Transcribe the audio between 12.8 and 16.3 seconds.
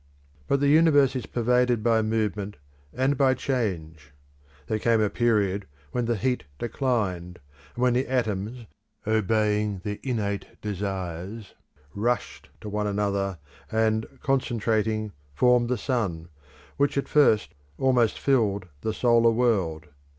another, and, concentrating, formed the sun,